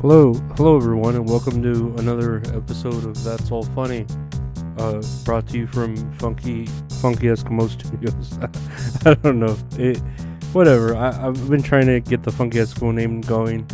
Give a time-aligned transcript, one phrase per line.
[0.00, 4.04] Hello, hello everyone, and welcome to another episode of That's All Funny.
[4.76, 6.66] Uh, brought to you from Funky
[7.00, 8.38] Funky Eskimo Studios.
[9.06, 9.96] I don't know it.
[10.52, 10.94] Whatever.
[10.94, 13.66] I, have been trying to get the Funky Eskimo name going,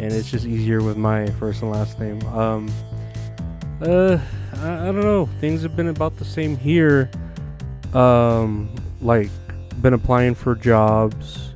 [0.00, 2.22] and it's just easier with my first and last name.
[2.28, 2.72] Um,
[3.82, 4.18] uh,
[4.58, 5.28] I, I don't know.
[5.40, 7.10] Things have been about the same here.
[7.92, 9.30] Um, like
[9.82, 11.50] been applying for jobs.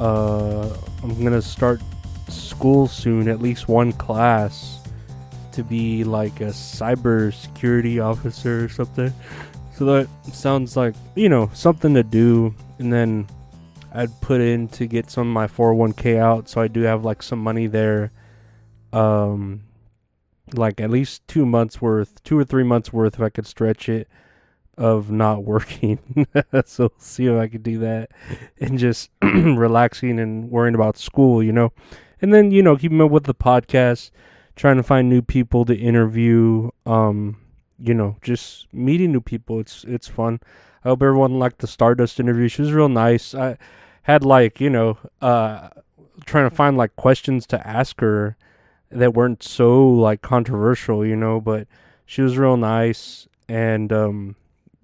[0.00, 1.80] Uh, I'm gonna start
[2.60, 4.80] school soon, at least one class,
[5.50, 9.10] to be like a cyber security officer or something.
[9.74, 12.54] So that sounds like, you know, something to do.
[12.78, 13.26] And then
[13.94, 16.50] I'd put in to get some of my 401k out.
[16.50, 18.12] So I do have like some money there.
[18.92, 19.62] Um,
[20.52, 23.88] like at least two months worth, two or three months worth if I could stretch
[23.88, 24.06] it
[24.76, 26.26] of not working.
[26.66, 28.10] so see if I could do that
[28.60, 31.72] and just relaxing and worrying about school, you know
[32.22, 34.10] and then you know keeping up with the podcast,
[34.56, 36.70] trying to find new people to interview.
[36.86, 37.36] Um,
[37.78, 39.60] you know, just meeting new people.
[39.60, 40.40] It's it's fun.
[40.84, 42.48] I hope everyone liked the Stardust interview.
[42.48, 43.34] She was real nice.
[43.34, 43.56] I
[44.02, 45.68] had like you know, uh,
[46.26, 48.36] trying to find like questions to ask her
[48.90, 51.66] that weren't so like controversial, you know, but
[52.06, 54.36] she was real nice and um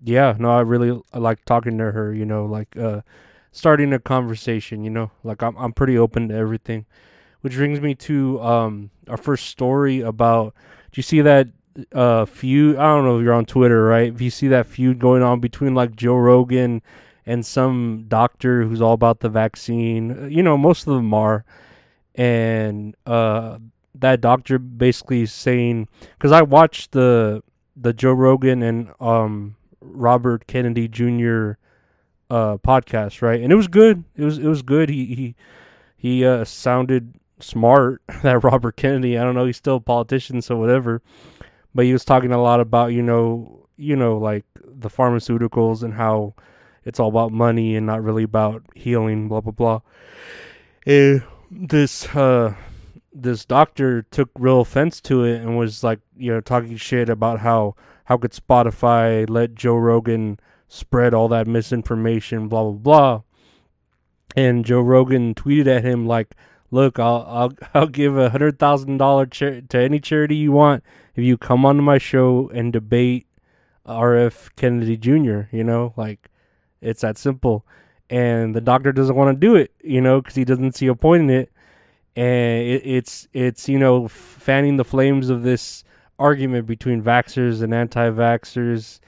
[0.02, 3.00] yeah, no, I really I like talking to her, you know, like uh
[3.52, 6.86] starting a conversation, you know, like I'm I'm pretty open to everything
[7.46, 10.52] which brings me to um, our first story about.
[10.90, 11.46] Do you see that
[11.92, 12.74] uh, feud?
[12.74, 14.12] I don't know if you're on Twitter, right?
[14.12, 16.82] If you see that feud going on between like Joe Rogan
[17.24, 21.44] and some doctor who's all about the vaccine, uh, you know, most of them are,
[22.16, 23.58] and uh,
[23.94, 25.86] that doctor basically saying
[26.18, 27.44] because I watched the
[27.76, 31.52] the Joe Rogan and um, Robert Kennedy Jr.
[32.28, 33.40] Uh, podcast, right?
[33.40, 34.02] And it was good.
[34.16, 34.88] It was it was good.
[34.88, 35.36] He he
[35.96, 39.18] he uh, sounded smart that Robert Kennedy.
[39.18, 41.02] I don't know, he's still a politician, so whatever.
[41.74, 45.92] But he was talking a lot about, you know, you know, like the pharmaceuticals and
[45.92, 46.34] how
[46.84, 49.80] it's all about money and not really about healing, blah blah blah.
[50.86, 52.54] And this uh
[53.12, 57.40] this doctor took real offense to it and was like, you know, talking shit about
[57.40, 57.74] how
[58.04, 63.22] how could Spotify let Joe Rogan spread all that misinformation, blah blah blah.
[64.36, 66.34] And Joe Rogan tweeted at him like,
[66.70, 70.84] look, I'll I'll I'll give a hundred thousand dollar to any charity you want
[71.14, 73.26] if you come onto my show and debate
[73.86, 75.42] RF Kennedy Jr.
[75.54, 76.30] You know, like
[76.80, 77.66] it's that simple.
[78.08, 80.94] And the doctor doesn't want to do it, you know, because he doesn't see a
[80.94, 81.52] point in it.
[82.14, 85.84] And it, it's it's you know fanning the flames of this
[86.18, 89.00] argument between vaxxers and anti-vaxxers.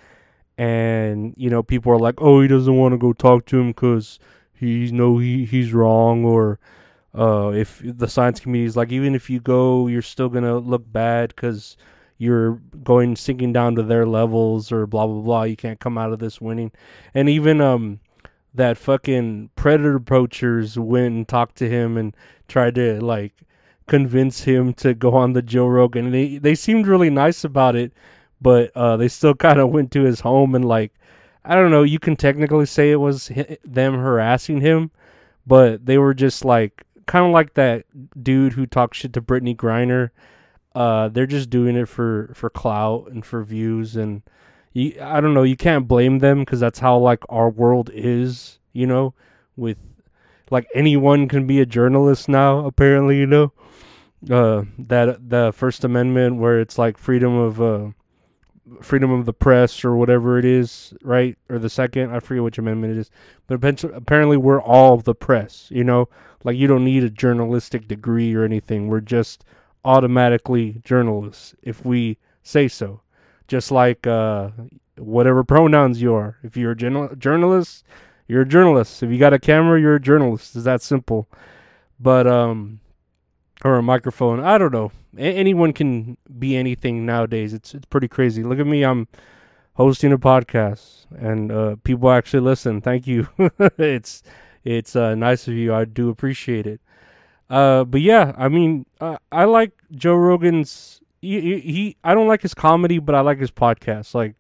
[0.59, 3.69] And you know, people are like, "Oh, he doesn't want to go talk to him
[3.69, 4.19] because
[4.53, 6.59] he's no he he's wrong," or
[7.17, 10.91] uh, if the science community is like, even if you go, you're still gonna look
[10.91, 11.77] bad because
[12.19, 15.43] you're going sinking down to their levels or blah blah blah.
[15.45, 16.73] You can't come out of this winning.
[17.15, 18.01] And even um,
[18.55, 22.15] that fucking predator poachers went and talked to him and
[22.49, 23.35] tried to like
[23.87, 26.07] convince him to go on the Joe Rogan.
[26.07, 27.93] And they they seemed really nice about it,
[28.41, 30.93] but uh, they still kind of went to his home and like
[31.45, 31.83] I don't know.
[31.83, 33.31] You can technically say it was
[33.65, 34.91] them harassing him,
[35.47, 37.85] but they were just like kind of like that
[38.23, 40.11] dude who talks shit to Brittney Griner.
[40.75, 44.23] Uh, they're just doing it for for clout and for views, and
[44.75, 45.43] you, I don't know.
[45.43, 48.61] You can't blame them because that's how like our world is.
[48.73, 49.15] You know,
[49.57, 49.79] with
[50.51, 52.65] like anyone can be a journalist now.
[52.67, 53.53] Apparently, you know,
[54.31, 57.89] uh, that the First Amendment where it's like freedom of uh,
[58.83, 61.37] freedom of the press or whatever it is, right?
[61.49, 63.11] Or the second, I forget which amendment it is.
[63.47, 65.69] But apparently, we're all the press.
[65.71, 66.09] You know,
[66.45, 68.89] like you don't need a journalistic degree or anything.
[68.89, 69.45] We're just
[69.85, 73.01] automatically journalists if we say so.
[73.47, 74.51] Just like uh,
[74.97, 76.37] whatever pronouns you are.
[76.43, 77.85] If you're a journal- journalist,
[78.27, 79.03] you're a journalist.
[79.03, 80.55] If you got a camera, you're a journalist.
[80.55, 81.29] It's that simple.
[81.99, 82.81] But um,
[83.65, 84.41] or a microphone.
[84.41, 84.93] I don't know.
[85.17, 87.53] A- anyone can be anything nowadays.
[87.53, 88.43] It's it's pretty crazy.
[88.43, 88.85] Look at me.
[88.85, 89.09] I'm
[89.75, 92.81] hosting a podcast and uh, people actually listen.
[92.81, 93.29] Thank you.
[93.79, 94.23] it's
[94.65, 95.75] it's uh, nice of you.
[95.75, 96.81] I do appreciate it.
[97.49, 98.85] Uh, but yeah, I mean,
[99.33, 101.01] I like Joe Rogan's.
[101.23, 104.15] He, he, he, I don't like his comedy, but I like his podcast.
[104.15, 104.35] Like,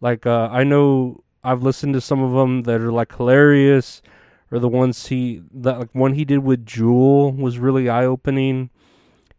[0.00, 4.02] like uh, I know I've listened to some of them that are like hilarious
[4.50, 8.70] or the ones he that like one he did with Jewel was really eye opening,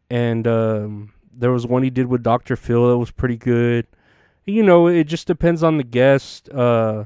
[0.09, 3.87] and um, there was one he did with Doctor Phil that was pretty good.
[4.45, 6.49] You know, it just depends on the guest.
[6.49, 7.05] Uh,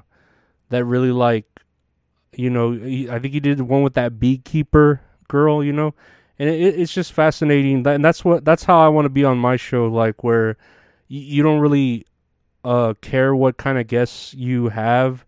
[0.70, 1.46] that really like,
[2.34, 5.64] you know, he, I think he did one with that beekeeper girl.
[5.64, 5.94] You know,
[6.40, 7.86] and it, it's just fascinating.
[7.86, 10.58] And that's what that's how I want to be on my show, like where
[11.08, 12.06] you, you don't really
[12.64, 15.26] uh care what kind of guests you have.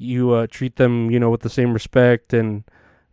[0.00, 2.64] You uh, treat them, you know, with the same respect, and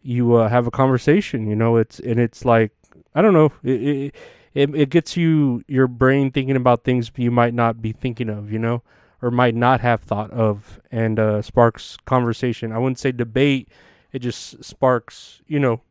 [0.01, 1.45] you uh, have a conversation.
[1.47, 2.71] You know, it's and it's like
[3.13, 3.51] I don't know.
[3.63, 4.15] It,
[4.53, 8.51] it it gets you your brain thinking about things you might not be thinking of.
[8.51, 8.83] You know,
[9.21, 12.71] or might not have thought of, and uh, sparks conversation.
[12.71, 13.67] I wouldn't say debate.
[14.13, 15.81] It just sparks, you know,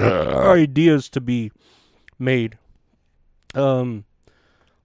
[0.00, 1.52] ideas to be
[2.18, 2.56] made.
[3.54, 4.04] Um,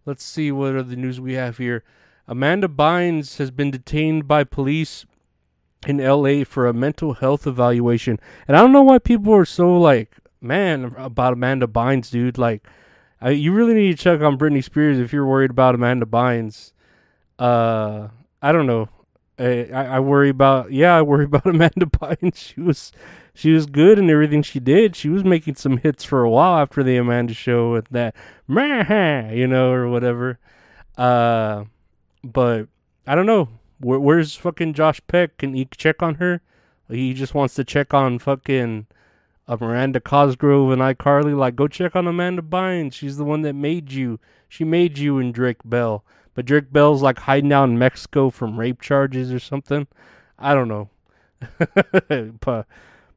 [0.05, 1.83] let's see what other news we have here.
[2.27, 5.05] Amanda Bynes has been detained by police
[5.87, 8.19] in LA for a mental health evaluation.
[8.47, 12.37] And I don't know why people are so like, man, about Amanda Bynes, dude.
[12.37, 12.65] Like,
[13.21, 16.73] I, you really need to check on Britney Spears if you're worried about Amanda Bynes.
[17.39, 18.09] Uh,
[18.41, 18.89] I don't know.
[19.39, 22.35] I, I worry about yeah, I worry about Amanda Bynes.
[22.35, 22.91] She was
[23.33, 24.95] she was good in everything she did.
[24.95, 28.15] She was making some hits for a while after the Amanda show with that
[28.47, 30.39] you know, or whatever.
[30.97, 31.65] Uh,
[32.23, 32.67] but
[33.07, 33.49] I don't know.
[33.83, 35.37] Where, where's fucking Josh Peck?
[35.37, 36.41] Can he check on her?
[36.89, 38.87] He just wants to check on fucking
[39.47, 41.35] uh, Miranda Cosgrove and iCarly.
[41.35, 42.93] Like, go check on Amanda Bynes.
[42.93, 44.19] She's the one that made you.
[44.47, 46.03] She made you and Drake Bell.
[46.35, 49.87] But Drake Bell's like hiding out in Mexico from rape charges or something.
[50.39, 50.89] I don't know.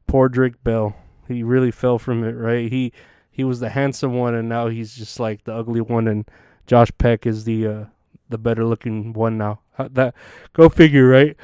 [0.07, 0.95] Poor Drake Bell.
[1.27, 2.71] He really fell from it, right?
[2.71, 2.93] He
[3.29, 6.29] he was the handsome one, and now he's just like the ugly one, and
[6.65, 7.85] Josh Peck is the uh,
[8.29, 9.59] the better looking one now.
[9.77, 10.15] That
[10.53, 11.37] go figure, right?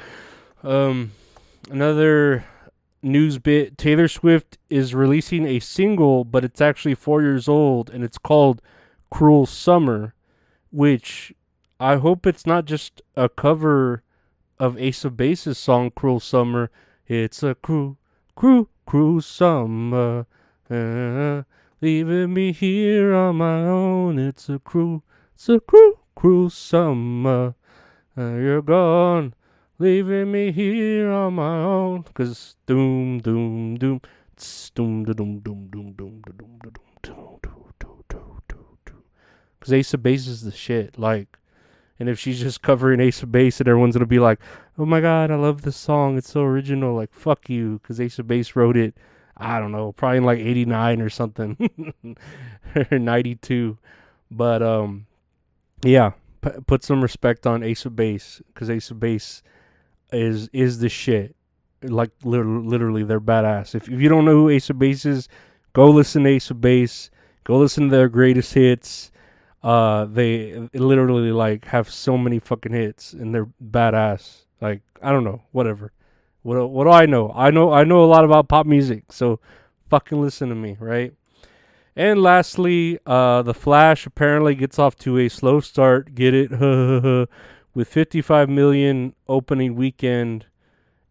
[0.62, 1.12] Um,
[1.70, 2.44] another
[3.02, 8.02] news bit: Taylor Swift is releasing a single, but it's actually four years old, and
[8.02, 8.60] it's called
[9.10, 10.14] "Cruel Summer,"
[10.70, 11.32] which
[11.78, 14.02] I hope it's not just a cover
[14.58, 16.70] of Ace of Base's song "Cruel Summer."
[17.06, 17.98] It's a cruel
[18.36, 20.26] Cruel, cruel summer,
[20.68, 21.42] uh,
[21.80, 24.18] leaving me here on my own.
[24.18, 25.04] It's a cruel,
[25.34, 27.54] it's a cruel, cruel summer.
[28.16, 29.34] Uh, you're gone,
[29.78, 32.04] leaving me here on my own.
[32.14, 34.00] Cause doom, doom, doom,
[34.36, 36.60] doom, doom, doom, doom, doom, doom, doom,
[37.02, 37.44] doom.
[39.60, 40.98] Cause Ace of Base is the shit.
[40.98, 41.38] Like,
[41.98, 44.38] and if she's just covering Ace of Base and everyone's gonna be like,
[44.76, 46.18] "Oh my god, I love this song.
[46.18, 48.94] It's so original." Like, fuck you, because Ace of Base wrote it.
[49.36, 51.94] I don't know, probably in like '89 or something,
[52.90, 53.78] or '92.
[54.30, 55.06] But um,
[55.84, 59.42] yeah, p- put some respect on Ace of Base because Ace of Base
[60.12, 61.36] is is the shit.
[61.82, 63.74] Like literally, literally, they're badass.
[63.74, 65.28] If if you don't know who Ace of Base is,
[65.72, 67.10] go listen to Ace of Base.
[67.44, 69.12] Go listen to their greatest hits
[69.64, 74.42] uh, they literally like have so many fucking hits and they're badass.
[74.60, 75.90] Like I don't know, whatever.
[76.42, 77.32] What what do I know?
[77.34, 79.40] I know I know a lot about pop music, so
[79.88, 81.14] fucking listen to me, right?
[81.96, 86.14] And lastly, uh, the Flash apparently gets off to a slow start.
[86.14, 86.50] Get it?
[87.74, 90.46] With 55 million opening weekend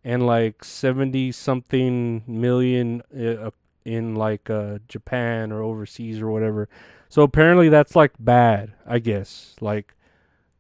[0.04, 3.52] and like 70 something million uh,
[3.86, 6.70] in like uh, Japan or overseas or whatever.
[7.10, 9.56] So apparently that's like bad, I guess.
[9.62, 9.94] Like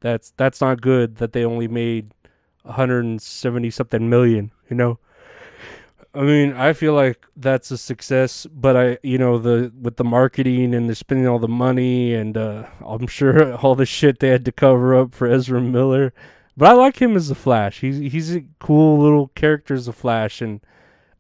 [0.01, 2.12] that's that's not good that they only made
[2.63, 5.00] 170 something million, you know.
[6.15, 10.03] I mean, I feel like that's a success, but I, you know, the with the
[10.03, 14.29] marketing and the spending all the money and uh, I'm sure all the shit they
[14.29, 16.13] had to cover up for Ezra Miller.
[16.55, 17.79] But I like him as the Flash.
[17.79, 20.62] He's he's a cool little character as a Flash, and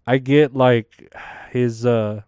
[0.05, 1.11] I get like
[1.49, 2.21] his uh,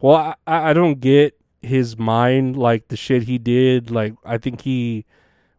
[0.00, 3.90] well, I I don't get his mind, like the shit he did.
[3.92, 5.06] Like I think he,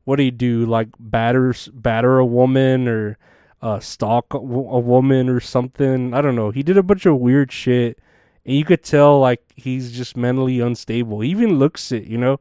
[0.04, 0.66] what did he do?
[0.66, 3.18] Like batter batter a woman or
[3.62, 6.14] uh, stalk a, a woman or something.
[6.14, 6.52] I don't know.
[6.52, 8.00] He did a bunch of weird shit,
[8.46, 11.22] and you could tell like he's just mentally unstable.
[11.22, 12.40] He even looks it, you know,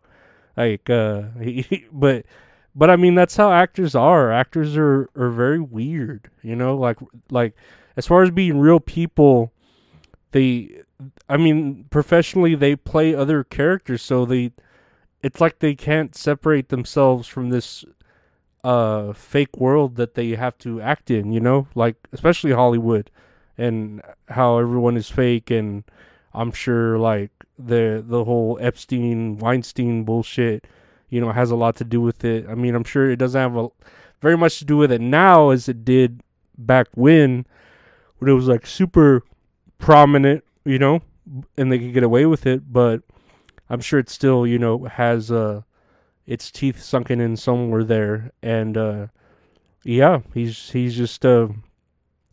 [0.57, 1.23] like uh,
[1.93, 2.27] but.
[2.77, 4.33] But I mean that's how actors are.
[4.33, 6.99] Actors are, are very weird, you know, like
[7.31, 7.55] like
[7.97, 9.53] as far as being real people,
[10.33, 10.83] they
[11.29, 14.53] I mean, professionally they play other characters, so they
[15.23, 17.85] it's like they can't separate themselves from this
[18.65, 21.69] uh fake world that they have to act in, you know?
[21.75, 23.11] Like especially Hollywood
[23.57, 25.85] and how everyone is fake and
[26.33, 30.67] I'm sure like the the whole Epstein Weinstein bullshit,
[31.09, 32.47] you know, has a lot to do with it.
[32.49, 33.69] I mean, I'm sure it doesn't have a
[34.21, 36.23] very much to do with it now as it did
[36.59, 37.47] back when
[38.19, 39.23] when it was like super
[39.79, 41.03] prominent you know,
[41.57, 43.03] and they could get away with it, but
[43.69, 45.63] I'm sure it still, you know, has uh
[46.27, 49.07] its teeth sunken in somewhere there and uh
[49.85, 51.51] yeah, he's he's just a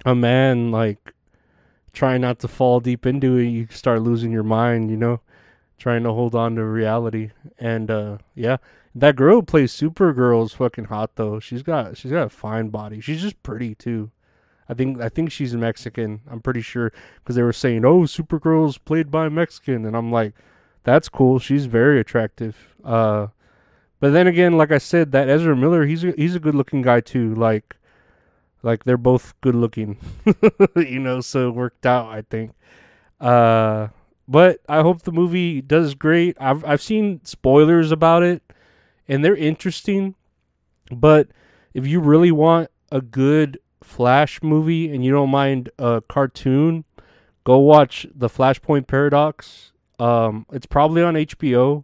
[0.06, 1.14] a man like
[1.94, 5.20] trying not to fall deep into it, you start losing your mind, you know.
[5.78, 7.32] trying to hold on to reality.
[7.60, 8.58] And uh, yeah,
[8.96, 11.40] that girl who plays Supergirl is fucking hot though.
[11.40, 13.00] She's got she's got a fine body.
[13.02, 14.12] She's just pretty too.
[14.70, 16.22] I think I think she's Mexican.
[16.30, 20.12] I'm pretty sure because they were saying, "Oh, Supergirl's played by a Mexican," and I'm
[20.12, 20.34] like,
[20.84, 21.40] "That's cool.
[21.40, 23.28] She's very attractive." Uh,
[24.02, 26.82] but then again, like I said, that Ezra Miller, he's a, he's a good looking
[26.82, 27.36] guy too.
[27.36, 27.78] Like,
[28.64, 29.98] like they're both good looking,
[30.76, 31.22] you know.
[31.22, 32.54] So it worked out, I think.
[33.20, 33.90] Uh,
[34.28, 36.36] but I hope the movie does great.
[36.40, 38.42] I've I've seen spoilers about it,
[39.08, 40.16] and they're interesting.
[40.92, 41.28] But
[41.76, 46.86] if you really want a good Flash movie and you don't mind a cartoon,
[47.44, 49.74] go watch the Flashpoint Paradox.
[50.00, 51.84] Um, it's probably on HBO.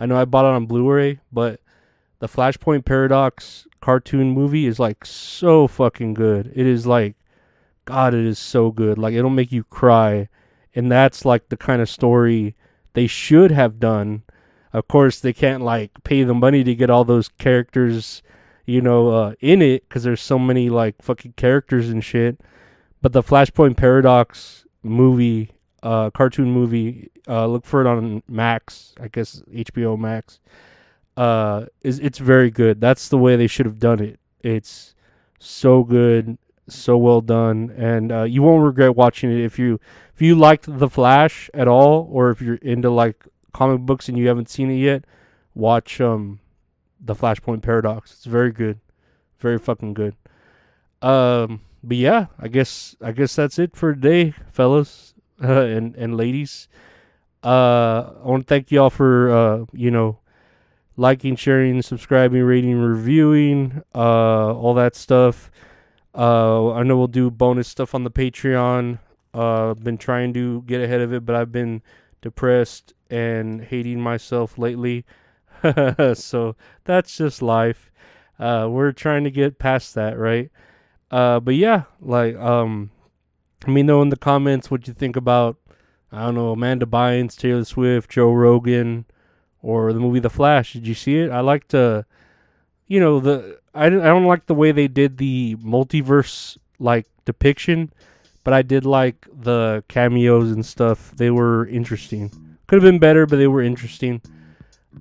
[0.00, 1.60] I know I bought it on Blu-ray, but
[2.20, 6.50] the Flashpoint Paradox cartoon movie is like so fucking good.
[6.56, 7.16] It is like
[7.84, 8.96] God, it is so good.
[8.96, 10.28] Like it'll make you cry.
[10.74, 12.56] And that's like the kind of story
[12.94, 14.22] they should have done.
[14.72, 18.22] Of course, they can't like pay the money to get all those characters,
[18.64, 22.40] you know, uh, in it because there's so many like fucking characters and shit.
[23.02, 25.50] But the Flashpoint Paradox movie
[25.82, 27.10] uh, cartoon movie.
[27.28, 30.40] Uh, look for it on Max, I guess HBO Max.
[31.16, 32.80] Uh, is it's very good.
[32.80, 34.18] That's the way they should have done it.
[34.42, 34.94] It's
[35.38, 39.80] so good, so well done, and uh, you won't regret watching it if you
[40.14, 44.16] if you liked the Flash at all, or if you're into like comic books and
[44.16, 45.04] you haven't seen it yet.
[45.54, 46.40] Watch um
[47.00, 48.12] the Flashpoint Paradox.
[48.12, 48.78] It's very good,
[49.38, 50.14] very fucking good.
[51.02, 55.14] Um, but yeah, I guess I guess that's it for today, fellas.
[55.42, 56.68] and and ladies.
[57.42, 60.18] Uh, I want to thank y'all for uh, you know,
[60.96, 65.50] liking, sharing, subscribing, rating, reviewing, uh, all that stuff.
[66.14, 68.98] Uh, I know we'll do bonus stuff on the Patreon.
[69.32, 71.82] Uh, been trying to get ahead of it, but I've been
[72.20, 75.06] depressed and hating myself lately.
[76.14, 77.90] so that's just life.
[78.38, 80.50] Uh, we're trying to get past that, right?
[81.10, 82.90] Uh, but yeah, like um,
[83.62, 85.56] let me know in the comments what you think about,
[86.12, 89.04] I don't know, Amanda Bynes, Taylor Swift, Joe Rogan,
[89.62, 90.72] or the movie The Flash.
[90.72, 91.30] Did you see it?
[91.30, 92.04] I like to,
[92.86, 97.92] you know, the I, I don't like the way they did the multiverse like depiction,
[98.42, 101.12] but I did like the cameos and stuff.
[101.12, 102.30] They were interesting.
[102.66, 104.20] Could have been better, but they were interesting.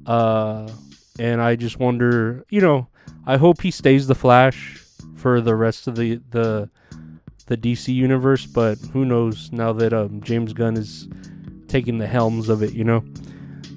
[0.06, 0.70] Uh,
[1.18, 2.88] and I just wonder, you know,
[3.26, 4.78] I hope he stays the Flash
[5.16, 6.70] for the rest of the the
[7.50, 11.10] the DC universe, but who knows now that um, James Gunn is
[11.68, 13.04] taking the helms of it, you know.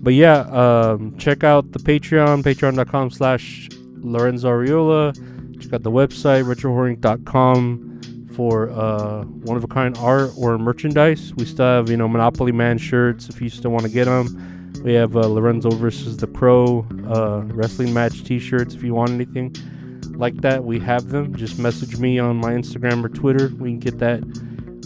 [0.03, 5.15] But yeah, um, check out the Patreon, patreon.com slash Lorenzo Ariola.
[5.61, 11.33] Check out the website, retrohorink.com for uh, one of a kind art or merchandise.
[11.37, 14.73] We still have, you know, Monopoly Man shirts if you still want to get them.
[14.85, 19.13] We have uh, Lorenzo versus the Crow uh, wrestling match t shirts if you want
[19.13, 19.55] anything
[20.23, 21.35] like that, we have them.
[21.35, 23.51] Just message me on my Instagram or Twitter.
[23.59, 24.23] We can get that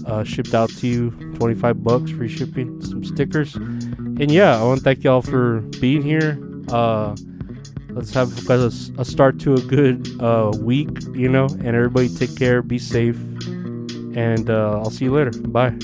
[0.06, 1.10] uh, shipped out to you.
[1.36, 3.54] 25 bucks free shipping, some stickers.
[3.54, 6.40] And yeah, I want to thank y'all for being here.
[6.68, 7.14] Uh,
[7.90, 12.34] let's have a, a start to a good uh, week, you know, and everybody take
[12.34, 13.18] care, be safe,
[14.16, 15.32] and uh, I'll see you later.
[15.42, 15.76] Bye.